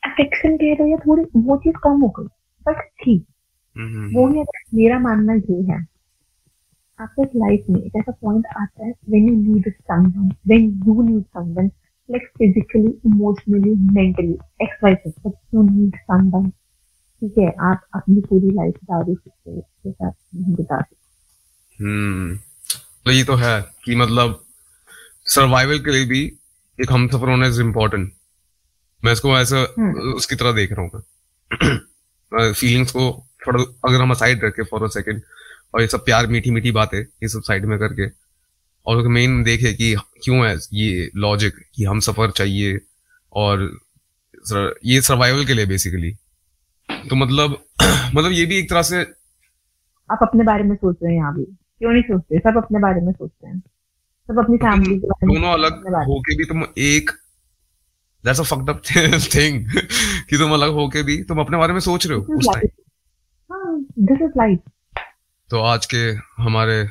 अफेक्शन 0.04 0.56
कह 0.56 0.74
रहे 0.74 0.90
या 0.90 0.96
थोड़ी 0.96 1.24
वो 1.36 1.56
चीज़ 1.56 1.74
कम 1.74 2.00
हो 2.00 2.08
गई। 2.08 2.26
बट 2.66 2.82
थी। 2.82 3.24
हम्म 3.76 4.16
वो 4.16 4.28
ही 4.28 4.40
मेरा 4.74 4.98
मानना 4.98 5.34
ये 5.34 5.62
है। 5.62 5.98
आपको 7.00 7.22
इस 7.22 7.28
लाइफ 7.36 7.64
में 7.70 7.80
एक 7.80 7.92
ऐसा 7.96 8.12
पॉइंट 8.12 8.46
आता 8.46 8.86
है 8.86 8.92
when 9.10 9.28
you 9.28 9.54
need 9.54 9.74
someone 9.74 10.28
when 10.46 10.82
you 10.86 11.02
need 11.02 11.24
someone 11.24 11.66
like 12.10 12.22
physically 12.38 13.00
emotionally 13.06 13.74
mentally 13.74 14.32
X 14.62 14.84
Y 14.84 14.94
but 14.94 15.32
you 15.54 15.62
need 15.62 15.96
someone 15.96 16.50
ठीक 17.20 17.38
है 17.38 17.50
आप 17.60 17.80
अपनी 17.94 18.20
पूरी 18.20 18.50
लाइफ 18.50 18.74
बता 18.84 19.02
दे 19.02 19.14
सकते 19.14 19.50
हो 19.50 19.56
उसके 19.56 19.92
साथ 19.92 20.12
नहीं 20.34 20.54
बता 20.54 20.80
सकते 20.80 21.84
हम्म 21.84 22.36
तो 23.04 23.10
ये 23.10 23.24
तो 23.24 23.34
है 23.34 23.62
कि 23.84 23.96
मतलब 23.96 24.44
सर्वाइवल 25.28 25.78
के 25.78 25.90
लिए 25.90 26.04
भी 26.06 26.20
एक 26.78 26.92
हम 26.92 27.08
सफ़र 27.08 27.28
होना 27.28 27.46
इज़ 27.46 27.60
इम्पोर्टेंट 27.60 28.12
मैं 29.02 29.12
इसको 29.12 29.38
ऐसा 29.38 29.66
हम्म। 29.78 30.12
उसकी 30.12 30.36
तरह 30.36 30.52
देख 30.52 30.72
रहा 30.72 30.82
हूँ 30.82 32.52
फीलिंग्स 32.52 32.90
को 32.96 33.10
थोड़ा 33.46 33.62
अगर 33.88 34.00
हम 34.00 34.14
साइड 34.14 34.44
रखे 34.44 34.62
फॉर 34.62 34.84
अ 34.84 34.88
सेकंड 34.88 35.22
और 35.74 35.80
ये 35.80 35.86
सब 35.86 36.04
प्यार 36.04 36.26
मीठी 36.26 36.50
मीठी 36.50 36.70
बातें 36.70 36.98
ये 36.98 37.28
सब 37.28 37.42
साइड 37.42 37.64
में 37.64 37.78
करके 37.78 38.08
और 38.86 39.08
मेन 39.08 39.42
देखे 39.42 39.72
कि 39.72 39.94
क्यों 40.24 40.48
है 40.48 40.56
ये 40.74 41.10
लॉजिक 41.16 41.54
कि 41.74 41.84
हम 41.84 42.00
सफ़र 42.00 42.30
चाहिए 42.30 42.80
और 43.32 43.70
ये 44.84 45.00
सर्वाइवल 45.00 45.44
के 45.44 45.54
लिए 45.54 45.66
बेसिकली 45.66 46.12
तो 46.88 47.16
मतलब 47.16 47.50
मतलब 48.14 48.32
ये 48.32 48.46
भी 48.46 48.58
एक 48.58 48.70
तरह 48.70 48.82
से 48.82 49.00
आप 50.10 50.18
अपने 50.22 50.44
बारे 50.44 50.62
में 50.62 50.76
सोच 50.76 50.96
रहे 51.02 51.12
हैं 51.12 51.18
यहाँ 51.18 51.34
भी। 51.34 51.44
क्यों 51.44 51.92
नहीं 51.92 52.02
सोचते? 52.02 52.38
सब 52.38 52.56
अपने 52.56 52.78
बारे 52.78 53.00
में 53.00 53.12
सोचते 53.12 53.48
हैं। 53.48 53.62
सब 54.28 54.38
अपनी 54.38 54.56
फैमिली 54.56 54.96
दोनों 54.98 55.52
अलग। 55.52 55.72
होके 56.06 56.36
भी 56.36 56.44
तुम 56.44 56.64
एक 56.78 57.10
that's 58.24 58.40
a 58.40 58.42
fucked 58.42 58.70
up 58.70 58.82
thing 59.34 59.70
कि 60.30 60.38
तुम 60.38 60.52
अलग 60.52 60.70
होके 60.70 61.02
भी 61.02 61.22
तुम 61.22 61.38
अपने 61.40 61.56
बारे 61.56 61.72
में 61.72 61.80
सोच 61.80 62.06
रहे 62.06 62.18
हो 62.18 62.24
उस 62.34 62.46
टाइम 62.54 63.84
दिस 63.98 64.22
इज़ 64.22 64.32
लाइफ 64.36 64.60
तो 65.50 65.60
आज 65.60 65.86
के 65.86 66.02
हमारे 66.42 66.90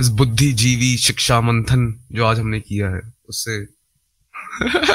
इस 0.00 0.08
बुद्धिजीवी 0.08 0.96
शिक्षा 0.96 1.40
मंथन 1.40 2.00
जो 2.12 2.24
आज 2.24 2.40
हमने 2.40 2.60
किया 2.60 2.90
है 2.90 3.00
उससे 3.28 3.66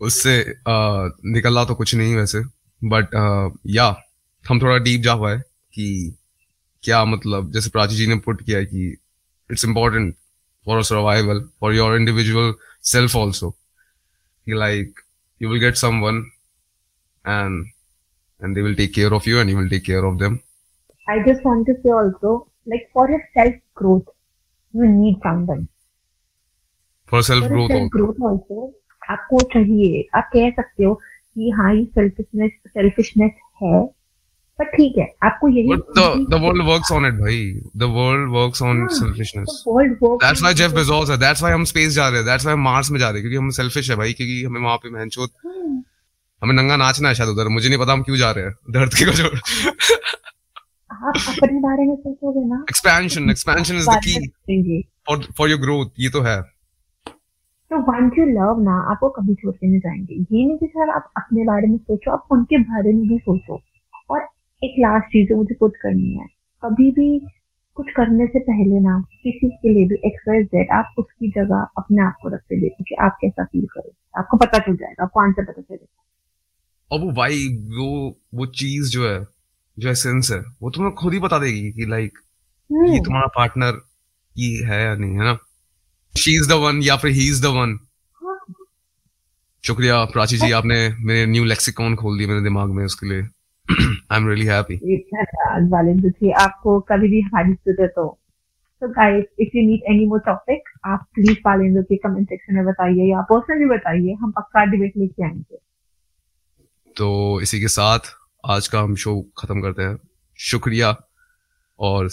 उससे 0.00 0.40
आ, 0.68 1.08
निकला 1.24 1.64
तो 1.64 1.74
कुछ 1.74 1.94
नहीं 1.94 2.16
वैसे 2.16 2.40
बट 2.84 3.08
या 3.66 3.96
हम 4.48 4.60
थोड़ा 4.62 4.78
डीप 4.78 5.00
जा 5.00 5.16
पाए 5.16 5.38
कि 5.74 5.86
क्या 6.84 7.04
मतलब 7.04 7.50
जैसे 7.52 7.70
प्राची 7.70 7.96
जी 7.96 8.06
ने 8.06 8.16
पुट 8.26 8.42
किया 8.42 8.62
कि 8.64 8.86
it's 9.50 9.64
important 9.64 10.14
for 10.66 10.76
our 10.76 10.82
survival 10.84 11.40
for 11.60 11.74
your 11.74 11.96
individual 11.96 12.52
self 12.84 13.16
also 13.16 13.54
like 14.46 15.00
you 15.40 15.50
will 15.50 15.60
get 15.60 15.74
someone 16.00 16.24
and 17.24 17.64
and 18.40 18.54
they 18.54 18.62
will 18.62 18.74
take 18.74 18.94
care 18.94 19.12
of 19.12 19.28
you 19.28 19.38
and 19.38 19.50
you 19.50 19.58
will 19.58 19.68
take 19.68 19.84
care 19.84 20.04
of 20.04 20.18
them 20.18 20.38
I 21.06 21.22
just 21.22 21.46
want 21.46 21.66
to 21.66 21.72
say 21.74 21.92
also 21.92 22.36
like 22.68 22.88
for 22.94 23.10
your 23.10 23.20
self 23.20 23.60
growth 23.78 24.12
you 24.74 24.92
need 24.92 25.16
someone 25.50 25.66
for 27.08 27.22
self 27.22 27.44
growth 27.44 27.88
growth 27.90 28.22
also 28.30 28.72
आपको 29.02 29.40
चाहिए 29.52 30.06
आप 30.16 30.30
कह 30.32 30.50
सकते 30.50 30.84
हो 30.84 30.94
कि 30.94 31.50
हाँ 31.50 31.74
ये 31.74 31.84
selfishness 31.84 32.52
selfishness 32.68 33.32
है 33.62 33.84
पर 34.58 34.64
ठीक 34.64 34.98
है 34.98 35.14
आपको 35.22 35.48
यही 35.48 35.68
world 35.68 36.60
works 36.60 36.90
on 36.92 37.02
it 37.04 37.16
bhai 37.20 37.38
the 37.82 37.88
world 37.96 38.26
works 38.36 38.62
on 38.62 38.76
हाँ, 38.76 38.88
selfishness. 38.88 39.54
World 39.68 39.98
work 40.02 40.20
that's 40.24 40.42
why 40.42 40.52
Jeff 40.54 40.72
Bezos 40.76 41.10
है। 41.10 41.16
That's 41.16 41.42
why 41.42 41.50
हम 41.50 41.64
space 41.64 41.88
जा 41.88 42.08
रहे 42.08 42.20
हैं। 42.20 42.26
That's 42.26 42.44
why 42.44 42.52
हम 42.52 42.68
Mars 42.68 42.90
में 42.90 42.98
जा 42.98 43.10
रहे 43.10 43.20
हैं 43.20 43.30
क्योंकि 43.30 43.36
हम 43.36 43.50
selfish 43.50 43.90
है 43.90 43.96
भाई 43.96 44.12
क्योंकि 44.12 44.44
हमें 44.44 44.60
वहाँ 44.60 44.76
पे 44.76 44.90
महनचोद 44.90 45.30
हमें 46.42 46.54
नंगा 46.54 46.76
नाचना 46.76 47.08
है 47.08 47.14
शायद 47.14 47.30
उधर। 47.30 47.48
मुझे 47.48 47.68
नहीं 47.68 47.78
पता 47.78 47.92
हम 47.92 48.02
क्यों 48.02 48.16
जा 48.16 48.30
रहे 48.30 48.44
हैं। 48.44 48.52
धरती 48.70 49.04
को 49.04 49.10
छोड़ 49.10 49.38
आप 50.92 51.14
अपने 51.16 51.58
बारे 51.60 51.84
में 51.84 51.96
सोचोगे 51.96 52.48
ना 52.48 52.64
expansion 52.64 53.30
expansion 53.30 53.74
is 53.74 53.80
the 53.80 53.86
बाद 53.86 54.02
key. 54.02 54.20
में 54.20 54.26
सोचेंगे। 54.26 54.82
for 55.10 55.22
for 55.22 55.48
your 55.52 55.62
growth 55.64 55.90
ये 55.98 56.08
तो 56.08 56.20
है। 56.20 56.42
तो 57.70 57.80
वंस 57.80 58.12
यू 58.18 58.24
लव 58.24 58.62
ना 58.62 58.90
आपको 58.90 59.08
कभी 59.08 59.34
छोड़ 59.34 59.54
के 59.54 59.66
नहीं 59.66 59.78
जाएँगे। 59.78 60.14
ये 60.14 60.46
नहीं 60.46 60.58
कि 60.58 60.66
सर 60.66 60.90
आप 60.90 61.12
अपने 61.16 61.44
बारे 61.44 61.66
में 61.66 61.78
सोचो 61.78 62.10
आप 62.10 62.24
उनके 62.30 62.58
बारे 62.58 62.92
में 62.92 63.08
भी 63.08 63.18
सोचो। 63.18 63.62
एक 64.64 64.74
लास्ट 64.78 65.06
चीज़ 65.06 65.28
जो 65.28 65.36
मुझे 65.36 65.54
कुछ 65.54 65.72
करनी 65.82 66.14
है। 66.14 66.26
कभी 66.64 66.90
भी 66.90 67.26
कुछ 67.74 67.86
करने 67.90 68.26
से 68.26 68.38
पहले 68.38 68.80
ना 68.80 69.04
किसी 69.22 69.48
के 69.48 69.68
लिए 69.68 69.86
भी 69.86 69.94
एक्सप्रेस 69.94 70.46
जेड 70.46 70.70
आप 70.70 70.94
उसकी 70.98 71.28
जगह 71.30 71.66
अपने 71.78 72.02
आप 72.02 72.16
को 72.22 72.28
रख 72.28 72.40
के 72.40 72.60
देखो 72.60 72.84
कि 72.84 72.94
आप 72.94 73.18
कैसा 73.20 73.44
फील 73.44 73.66
करो 73.66 73.94
आपको 74.18 74.36
पता 74.36 74.58
चल 74.58 74.76
जाएगा 74.76 75.02
आपको 75.02 75.20
आंसर 75.20 75.44
पता 75.44 75.62
चलेगा 75.62 76.02
और 76.90 77.00
वो 77.00 77.12
भाई 77.12 77.48
वो 77.48 78.18
वो 78.34 78.46
चीज़ 78.46 78.90
जो 78.90 79.08
है 79.08 79.26
जो 79.78 79.88
एसेंस 79.88 80.30
है 80.32 80.40
वो 80.62 80.70
तुम्हें 80.70 80.94
खुद 80.94 81.12
ही 81.12 81.18
बता 81.18 81.38
देगी 81.38 81.72
कि 81.72 81.86
लाइक 81.86 82.18
ये 82.72 82.78
हम्म, 82.78 83.04
तुम्हारा 83.04 83.26
पार्टनर 83.26 83.80
ये 84.38 84.64
है 84.64 84.82
या 84.84 84.94
नहीं 84.94 85.10
है 85.10 85.24
ना? 85.24 85.38
शी 86.14 86.34
इज़ 86.36 86.48
द 86.48 86.52
वन 86.52 86.82
या 86.82 86.96
फिर 86.96 87.10
ही 87.10 87.28
इज़ 87.28 87.42
द 87.42 87.46
वन। 87.46 87.78
शुक्रिया 89.64 90.04
प्राची 90.04 90.36
जी 90.36 90.52
आपने 90.52 90.94
मेरे 90.98 91.26
न्यू 91.26 91.44
लेक्सिकॉन 91.44 91.94
खोल 91.96 92.18
दिया 92.18 92.28
मेरे 92.28 92.40
दिमाग 92.40 92.70
में 92.70 92.84
उसके 92.84 93.06
लिए। 93.06 93.22
आई 93.70 94.16
एम 94.16 94.28
रियली 94.28 94.46
हैप्पी 94.46 94.76
धन्यवाद 94.76 95.70
वालिंदु 95.70 96.08
जी? 96.08 96.30
आपको 96.30 96.80
कभी 96.80 97.08
भी 97.08 97.20
हमारी 97.20 97.52
ज़रूरत 97.52 97.94
हो 97.98 98.20
तो। 98.80 98.88
Guys 98.88 99.24
if 99.40 99.56
you 99.56 99.62
need 99.66 99.80
any 99.90 100.06
more 100.06 100.20
topic 100.20 100.62
आप 100.86 101.06
प्लीज़ 101.14 101.38
वालिंदु 101.46 101.82
के 101.82 101.96
कमेंट 101.96 102.28
सेक्शन 102.28 102.54
में 102.54 102.64
बताइए 102.64 103.10
या 103.10 103.20
पर्सनली 103.20 103.66
बताइए 103.66 104.12
हम 104.12 104.30
पक्का 104.30 104.64
डिबेट 104.64 104.92
लेके 104.96 105.24
आएँगे। 105.24 105.58
तो 106.96 107.40
इसी 107.40 107.60
के 107.60 107.68
साथ 107.68 107.98
आज 108.46 108.68
का 108.68 108.80
हम 108.80 108.94
शो 108.94 109.20
खत्म 109.38 109.60
करते 109.60 109.82
हैं। 109.82 109.98
शुक्रिया 110.38 110.96
और 111.78 112.08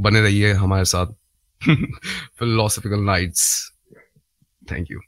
बने 0.00 0.20
रहिए 0.20 0.52
हमारे 0.52 0.84
साथ। 0.84 1.06
Philosophical 2.38 3.00
nights 3.00 3.72
thank 4.72 4.86
you 4.90 5.00